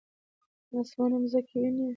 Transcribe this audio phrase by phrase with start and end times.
[0.79, 1.87] اسمان او مځکه وینې؟